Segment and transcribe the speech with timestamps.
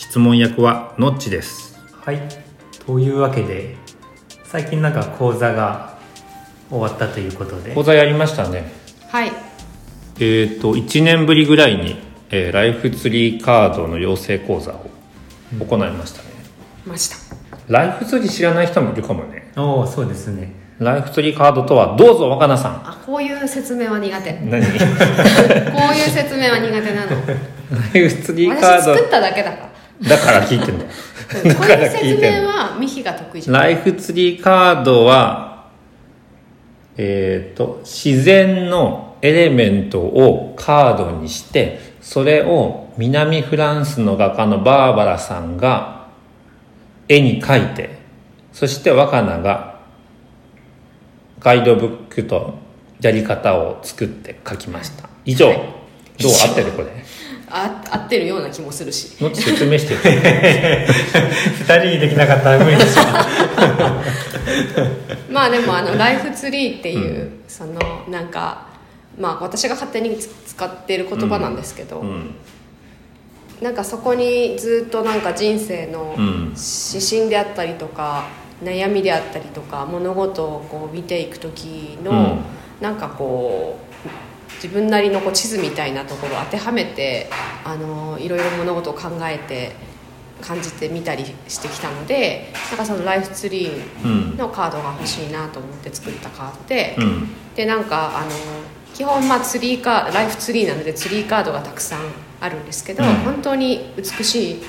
[0.00, 1.78] 質問役はのっちです。
[1.92, 2.18] はい。
[2.86, 3.76] というわけで
[4.44, 5.98] 最近なんか講座が
[6.70, 7.74] 終わったということで。
[7.74, 8.72] 講座やりましたね。
[9.08, 9.30] はい。
[10.18, 11.96] えっ、と1年ぶりぐらいに、
[12.30, 14.90] えーライフツリーカードの養成講座を
[15.60, 16.28] 行いましたね、
[16.86, 17.36] ました。
[17.68, 19.52] ライフツリー知らない人もいるかもね。
[19.58, 20.54] おおそうですね。
[20.78, 22.72] ライフツリーカードとはどうぞ若菜さん。
[22.88, 24.32] あこういう説明は苦手。
[24.32, 24.70] こ何ういう
[26.08, 27.10] 説明は苦手なの。
[27.94, 29.64] ライフツリーカー私作っただけだから。
[29.64, 29.69] ド
[30.08, 30.90] だから聞いてんだよ。
[31.44, 31.54] うん。
[31.54, 33.54] こういう説明はミヒが得意じゃん。
[33.56, 35.68] ライフツリーカードは
[36.96, 46.08] えっ、と自然のエレメントをカードにしてそれを南フランスの画家のバーバラさんが
[47.08, 47.98] 絵に描いて
[48.52, 49.80] そして若菜が
[51.38, 52.54] ガイドブックと
[53.00, 55.08] やり方を作って描きました。
[55.24, 55.52] 以上、ど
[56.28, 56.88] う合ってるこれ？
[57.50, 59.20] あ合ってるような気もするし。
[59.20, 60.00] もっと説明してよ。
[60.04, 63.02] 二人にできなかったら無理でしょ
[65.30, 68.66] まあでもあのライフツリーっていう、そのなんか
[69.18, 72.34] まあ私が勝手に使っている言葉なんですけど、うん。
[73.60, 76.54] なんかそこにずっとなんか人生のうん。
[76.92, 78.24] 指針であったりとか
[78.62, 82.38] 悩みであったりとか物事をこう見ていく時の、うん。
[82.80, 83.89] なんかこう
[84.62, 87.30] 自分なりのこう地図みたいなところを当てはめて
[87.64, 89.72] あのいろいろ物事を考えて
[90.42, 97.28] 感じてみたりしてきたのでなんかそのライフツリーのカードが欲しいなと思って作ったカードで、うん。
[97.54, 98.30] でなんかあの
[98.94, 102.00] 基本まあツリーカーライフツリーなのでツリーカードがたくさん
[102.40, 103.10] あるんですけど、うん。
[103.16, 104.62] 本当に美しい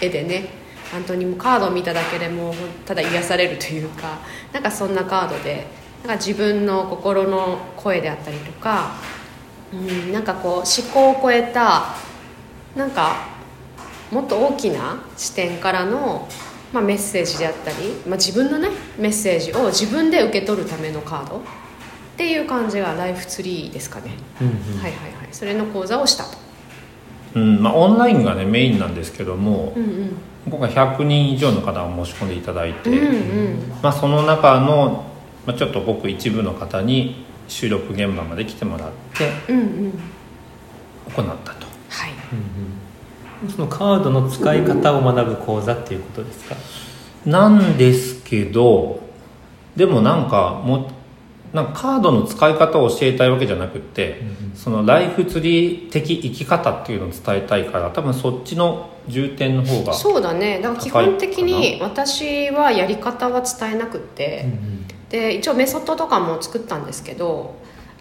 [0.00, 0.48] 絵でね
[0.92, 2.54] 本当にもうカードを見ただけでもう
[2.84, 4.18] ただ癒されるというか
[4.52, 5.66] なんかそんなカードで
[6.02, 8.92] なんか自分の心の声であったりとか、
[9.72, 11.94] うん、なんかこう思考を超えた
[12.76, 13.28] なんか
[14.10, 16.28] もっと大きな視点からの、
[16.72, 18.68] まあ、メッセージであったり、まあ、自分のね
[18.98, 21.40] メッセージを自分で受け取るためのカードっ
[22.16, 24.10] ていう感じがライフツリーですかね、
[24.40, 24.54] うんうん。
[24.78, 25.28] はいはいはい。
[25.32, 26.36] それの講座をしたと、
[27.36, 30.16] うんまあ、オンラインがねメインなんですけども、うんうん、
[30.50, 33.68] 今回100人以上の方が申し込んでいただいて、うんうん。
[33.82, 35.11] まあ、その中の、
[35.46, 39.92] まあ、ちょっとごく一部の方に収録現場まで来てもらってうんうん。
[41.14, 41.66] 行ったと。
[41.88, 42.12] はい。
[42.32, 43.50] うんうん。
[43.50, 46.54] そのカードの使い方を学ぶ講座っていうことですか？
[47.26, 49.00] なんですけど
[49.74, 50.92] でもなんかも
[51.52, 54.22] うなんかカードの使い方を教えたいわけじゃなくって、
[54.54, 60.60] そのライフツリー的生き方っていうのを伝えたいから多分そっちの重点の方がそうだね。
[60.60, 64.46] だから基本的に私はやり方は伝えなくって、
[65.12, 67.54] で一応メソッドとかも作ったんですけど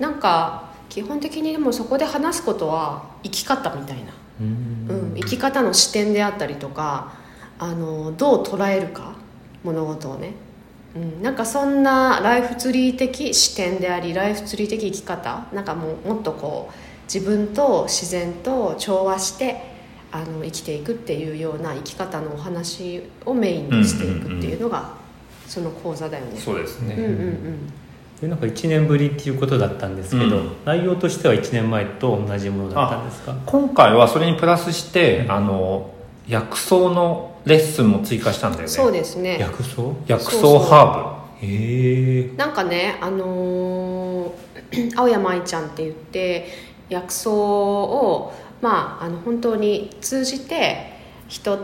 [0.00, 4.86] なんか基本的にでもそこで話すことは生き方みたいな、うん。
[4.88, 7.12] うん、生き方の視点であったりとか
[7.58, 9.14] あのどう捉えるか
[9.62, 10.32] 物事をね、
[10.96, 16.74] うん、なんかそんなライフツリー的視点でありライフツリー的生き方なんかもうもっとこう
[17.12, 19.76] 自分と自然と調和して
[20.10, 25.05] あの生きていくっていうような生き方のお話をメインにしていくっていうのが
[25.46, 26.38] その講座だよね。
[26.38, 27.72] そうですね、うんうんうん。
[28.20, 30.50] でなんか1年ぶりっていうことだったんですけど、うん。
[30.64, 33.34] 内容としては1年前と同じものだったんですか？
[33.46, 35.90] 今回はそれにプラスして、あの
[36.26, 38.68] 薬草のレッスンも追加したんだよね。
[38.68, 39.38] そうですね。
[39.38, 39.82] 薬草？
[40.06, 40.30] 薬草。
[40.32, 40.58] そうそう。
[40.68, 42.36] ハへえ。
[42.36, 46.48] なんかねあのー 青山愛ちゃんって言って
[46.88, 50.92] 薬草をまああの本当に通じて
[51.28, 51.56] 人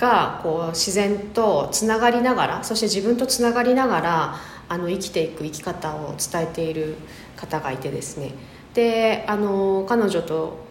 [0.00, 4.36] がこう自然とつながりながらそして自分とつながりながら
[4.68, 6.96] あの生きていく生き方を伝えている
[7.36, 8.32] 方がいてですね。
[8.72, 10.70] であの彼女と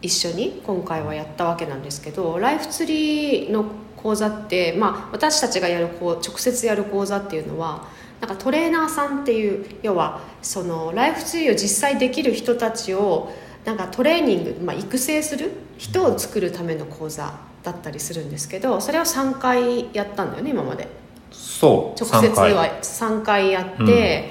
[0.00, 3.64] 一緒に今回はやったわけなんですけどライフツリーの
[3.96, 7.88] 講座って、まあ、私たちがやるこう直接やる講座っていうのは
[8.20, 13.32] なんかトレーナーさんっていう要はそのライフツリーを実際できる人たちを
[13.64, 20.88] なんかトレーニング、まあ、育成する人を作るための講座だったりするんですけどそれを3回やったんだよね今まで。
[21.30, 22.54] ブそう直接3回。
[22.54, 24.30] は3回やって、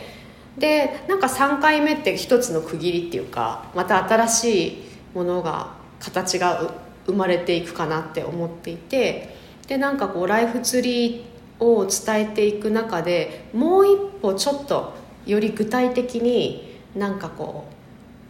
[0.58, 4.84] でなんか3回目って一つの区切りっていうかまた新しい
[5.14, 6.72] ものが形がう
[7.06, 9.36] 生まれていくかなって思っていて
[9.68, 14.94] でなんかこうライフツリーを伝えていく中でもう一歩ちょっと
[15.26, 17.74] より具体的になんかこう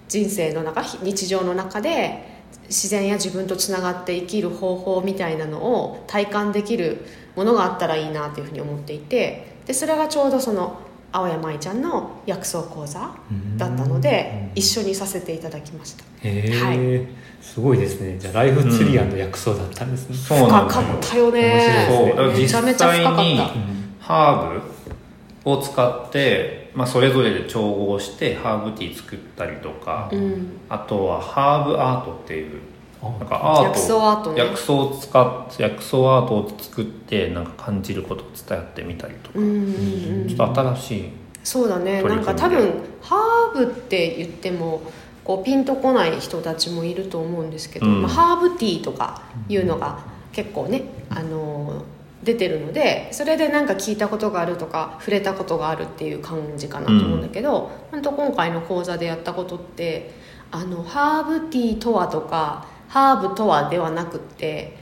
[0.10, 2.37] 人生の中日常の中で
[2.68, 7.06] 自然や自分とつながって生きる方法みたいなのを体感できる
[7.36, 10.80] ものがあったらいいなというふうに思っていてでそれがちょうどその
[11.12, 13.00] 青山愛ちゃんの薬草講座
[13.56, 16.04] だったので一緒にさせていただきました。
[16.22, 17.08] へえ、
[17.42, 18.18] すごいですね。
[18.20, 20.88] じゃあライフツリー薬草だったんですね、そうなん深だ。
[20.90, 21.88] よかったよ面白いね。
[21.90, 22.10] そう。
[22.10, 24.04] だから実めちゃめちゃ深かった。
[24.06, 24.87] ハーブ？
[25.48, 30.60] を使って、まあ、それぞれで調合してハーブティー作ったりとか、うん。
[30.68, 32.60] あとはハーブアートっていう
[33.02, 34.40] あなんかアート薬草アートね。
[34.40, 39.46] 薬草を使って薬草アートを作ってなんか感じることを伝えてみたりとか、うん。
[39.46, 39.52] うん
[40.22, 41.10] うんちょっと新しい
[41.46, 42.02] そうだね。
[42.02, 42.26] 取り組みで。
[42.26, 44.82] なんか多分ハーブって言っても
[45.24, 48.02] こうピンとこない人たちもいると思うんですけど、うん。
[48.02, 50.00] まあ、ハーブティーとかいうのが
[50.34, 51.86] 結構ね、あの
[52.24, 60.12] 出てるのでそれでなんか聞いたことがあるとか触れたことがあるっていう感じかなと思うんだけど、本当今回の講座でやったことって
[60.52, 64.78] あのハーブティーとはとかハーブとはではなくって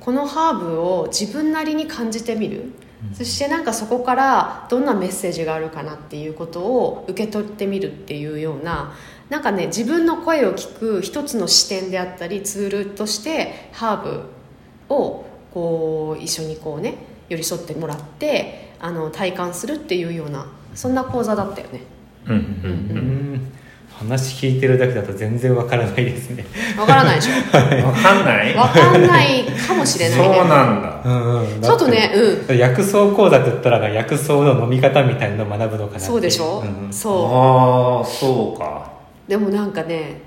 [0.00, 2.72] このハーブを自分なりに感じてみる、
[3.12, 8.94] そしてなんかそこからどんなメッセージがあるかなっていうことを受け取ってみるっていうような
[9.28, 16.94] なんかね自分の声を聞く一つの視点であったりツールとしてハーブをこう一緒にこうね
[17.28, 21.80] 寄り添ってもらってあの体感するっていうようなそんな講座だったよね。
[22.26, 23.52] うんうんうん。
[24.00, 26.46] 話聞いてるだけだと全然わからないですね。
[26.78, 27.32] わからないでしょ。
[27.32, 27.36] う
[27.82, 28.54] んわかんない？
[28.56, 30.18] わかんないかもしれない。
[30.18, 31.02] ねそうなんだ。
[31.04, 31.60] うんうん。
[31.60, 32.12] ちょっとね
[32.48, 32.56] うん。
[32.56, 36.06] 薬草講座って言ったら薬草の飲み方みたいなのを学ぶのかなって。
[36.06, 36.88] そうでしょ、ん。
[36.90, 37.12] そう。
[37.26, 38.90] ああそうか。
[39.28, 40.22] でもなんかね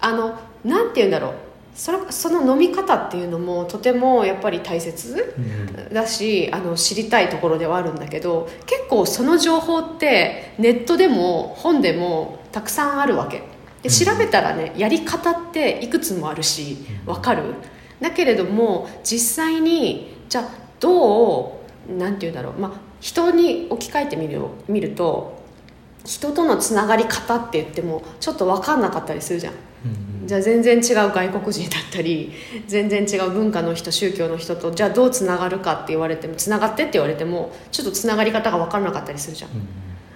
[0.00, 0.32] あの
[0.64, 1.32] なんて言うんだろう
[1.74, 5.94] それその飲み方っていうのもとてもやっぱり大切うん。
[5.94, 13.42] だしあの知りたいところではあるんだけど結構その情報ってネットでも本でもたくさんあるわけ。
[13.82, 17.42] で調べたらねやり方っていくつもあるしわかる。
[18.00, 20.48] だけれども実際にじゃあ
[20.78, 25.40] どうなんて言うんだろう、まあ、人に置き換えてみる見ると
[26.04, 29.54] 人とのつながり方って言ってもちょっと分かんなかったりするじゃん
[29.86, 32.32] うんじゃあ全然違う外国人だったり
[32.66, 39.50] 全然違う文化の人宗教の人とじゃあどうつながるかって言われてもつながってって言われてもちょっとつながり方が分からなかったりするじゃん。
[39.50, 39.68] うん。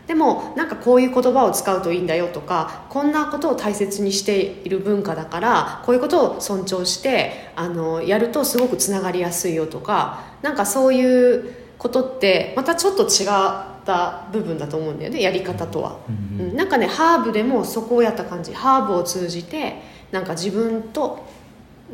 [0.06, 15.99] でもなんかこういう言葉を使うといいんだよとかこんなことを大切にしている文化だからこういうことを尊重してあのやるとすごくつながりやすいよとかなんかそういうことってまたちょっと違った部分だと思うんだよねやり方とは。
[16.08, 16.50] うん。
[16.50, 18.55] うん、なんかねハーブでもそこをやった感じ。
[18.55, 21.25] ハーブを通じてなんか自分と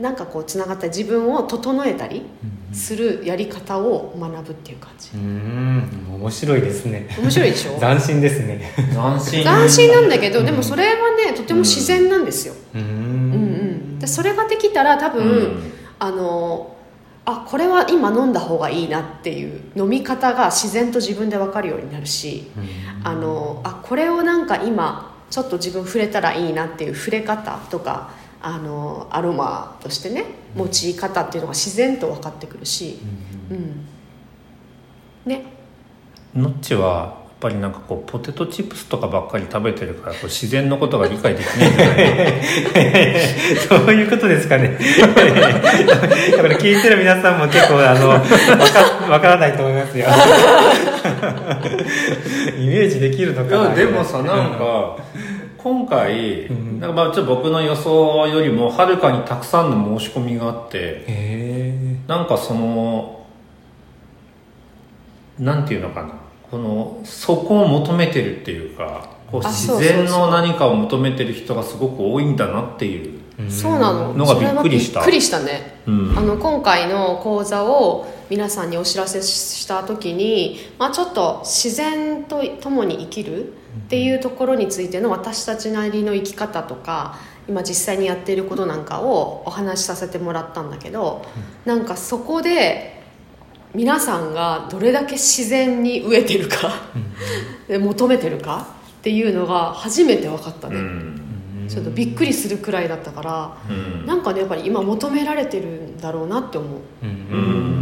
[0.01, 5.11] なんかこうつながった自分を整えたりうんするやり方を学ぶっていう感じ。
[5.15, 5.85] うん。
[6.15, 7.07] 面白いですね。
[7.21, 7.77] 面白いでしょ？
[7.81, 8.73] 斬新ですね。
[8.77, 9.43] 斬新。
[9.43, 12.81] 斬新なんだけどでもそれはねとても自然なんですよ、うん。
[12.81, 15.73] うんうん、でそれができたら多分、うん。
[15.99, 16.75] あの
[17.27, 23.07] あこれは今飲んだ方がいいなっていう飲み方が自然と自分で分かるようになるし、うん。
[23.07, 28.11] あのあこれをなんか今ちょっと自分触れたらいいなっていう触れ方とか
[28.43, 32.99] あのアロマとしてね用い方っていうのが自然と分かってくるし、
[33.51, 33.87] うん、
[35.25, 35.45] ね。
[36.35, 41.95] のっちはやっぱりなんかこうポテトチップスとかばっかり食べてるからこう自然のことが理解できないんじゃな。
[41.95, 43.17] い
[43.57, 44.77] そういうことですかね。
[45.01, 50.09] だから聞いてる皆さんも結構あのわかわからないと思いますよ。
[52.59, 53.69] イメージできるのいかな。
[53.71, 54.97] やでもさなんか
[55.57, 56.81] 今回うん。
[56.81, 61.05] なんかまあちょっと僕の予想よりもはるかにたくさんの申し込みがあって。
[62.07, 63.21] なんかその
[65.39, 66.09] なんていうのかな。
[66.51, 74.13] このそこを求めてるっていうかこうあ自然の何かを求めてる人がすごく多いんだなっていう、そうなの。
[74.13, 75.01] のがびっくりした。
[75.01, 75.81] びっくりしたね。
[75.87, 76.15] うん。
[76.15, 83.55] あの今回の講座を皆さんにお知らせした時に、まあ、ちょっと自然と共に生きるっ
[83.91, 91.27] ていうところについての私たちなりの生き方とか今実際にやっていることなんかをお話しさせてもらったんだけど、
[91.67, 93.03] なんかそこで
[93.75, 96.73] 皆さんがどれだけ自然に飢えてるか
[97.69, 98.67] で 求めてるか
[99.01, 101.67] っていうのが初めて分かったね、うん。
[101.69, 103.73] ちょっとびっくりするくらいだったから、う
[104.05, 104.07] ん。
[104.07, 106.71] なんかねやっぱり今求められてるんだろうなって思う。
[107.03, 107.09] うん。
[107.09, 107.82] うん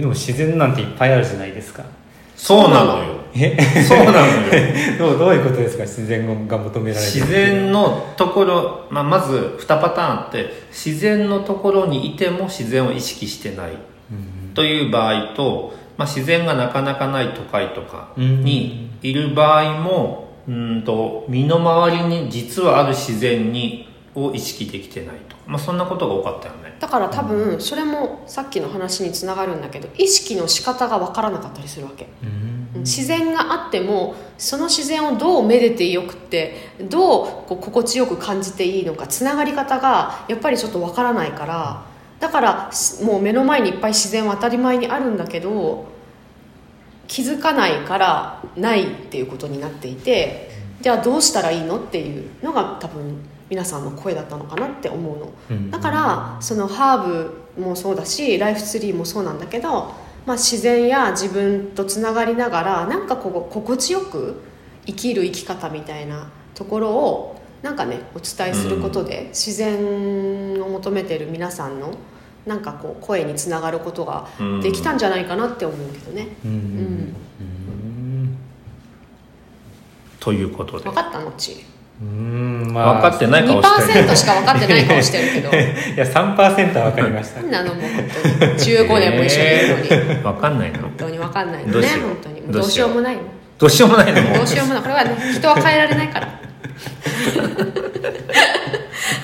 [0.00, 1.82] でも自然なんていっぱいあるじゃないですか。
[2.36, 3.14] そうなのよ。
[3.32, 3.82] へえ？
[3.82, 4.24] そうなのよ。
[4.98, 5.84] どうどういうことですか？
[5.84, 13.70] 自然が求められてる自然のところ、まあ、まず2パターンあって自然のところにいても自然を意識してない。
[14.54, 26.74] という場合と、まあ、自然がなかなかない都会とかにいる場合もうんと身の回りに実はある自然にを意識できてないと、まあ、そんなことが多かったよね。
[26.80, 32.08] だから多分それもさっきの話につながるんだけど意識の仕方が分からなかったりするわけ。
[32.22, 32.80] うん。
[32.80, 41.84] 自然があってもその自然をどうめでてよくってどうこう心地よく感じていいのかつながり方がやっぱりちょっと分からないから
[42.20, 45.86] だからしもう目の前にいっぱい自然は当たり前にあるんだけど
[47.08, 55.32] 気づかないからないっていうことになっていてじゃあどうしたらいいのっていうのが多分皆さんの声だったのかなって思うの。
[55.50, 55.70] うん。
[55.70, 57.06] だからそのハー
[57.56, 59.94] ブもそうだしライフツリーもそうなんだけど、
[60.26, 64.42] まあ、自然や自分とつながりながらなんかこう心地よく
[64.86, 71.94] 生きる生き方みたいなところをなんかねお伝えすることで、自然を求めてる皆さんの
[72.46, 74.28] なんかこう声につながることが
[74.62, 76.50] できたんじゃないかなって思うけどね、うん。
[76.50, 76.58] うん。
[76.58, 77.42] う
[78.22, 78.38] ん。
[80.20, 80.84] ということで。
[80.84, 81.64] 分かったのっち
[82.00, 82.92] うんまあ。
[83.00, 85.48] 分かってない顔してる2%しか分かってない顔してるけど。
[85.56, 87.40] いや3%は分かりました。
[87.42, 88.04] なんなのもう本
[88.40, 90.78] 当に15年も一緒にいるのに、えー分かんないの？
[90.82, 91.66] 本当に分かんないの。
[91.66, 92.08] ねどうしよう？
[92.08, 92.42] 本当に。
[92.50, 92.90] どうしよう？
[92.90, 93.22] もないの。
[93.58, 94.22] どうしようもないの？
[94.22, 94.82] もどうしようもない。
[94.82, 96.28] これはね人は変えられないから。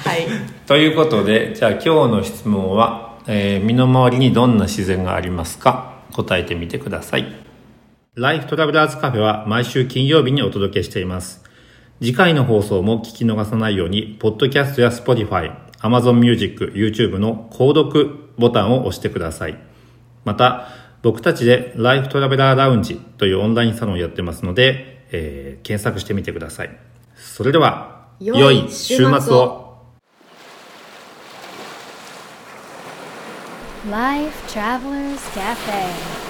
[0.04, 0.26] はい。
[0.66, 5.92] ということでじゃあ今日の質問は、えー身の回りにどんな自然がありますか？
[6.14, 7.26] 答えてみてください。
[8.14, 11.42] ライフトラベラーズカフェは毎週金曜日にお届けしています
[12.02, 19.56] 次回の放送も聞き逃さないようにポッドキャストや Spotify、Amazon Music、YouTube の購読ボタンを押してください。
[20.24, 20.66] また
[21.02, 26.76] 僕たちでライフトラベラーラウンジというオンラインサロンをやってますので、えー検索してみてください。
[27.14, 29.78] それでは良い週末を。
[33.88, 36.21] Life Travelers Cafe.